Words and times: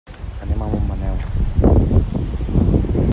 Anem 0.45 0.61
a 0.63 0.69
Montmaneu. 0.71 1.15